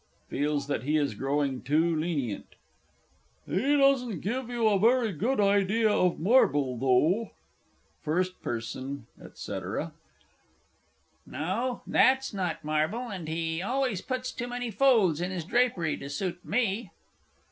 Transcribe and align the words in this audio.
(Feels 0.29 0.65
that 0.65 0.81
he 0.81 0.97
is 0.97 1.13
growing 1.13 1.61
too 1.61 1.95
lenient). 1.95 2.55
He 3.45 3.77
doesn't 3.77 4.21
give 4.21 4.49
you 4.49 4.67
a 4.67 4.79
very 4.79 5.11
good 5.11 5.39
idea 5.39 5.91
of 5.91 6.19
marble, 6.19 6.75
though. 6.75 7.33
FIRST 8.01 8.41
P. 8.43 8.61
&c. 8.61 8.97
No 11.27 11.81
that's 11.85 12.33
not 12.33 12.63
marble, 12.65 13.09
and 13.09 13.27
he 13.27 13.61
always 13.61 14.01
puts 14.01 14.31
too 14.31 14.47
many 14.47 14.71
folds 14.71 15.21
in 15.21 15.29
his 15.29 15.45
drapery 15.45 15.95
to 15.97 16.09
suit 16.09 16.43
me. 16.43 16.89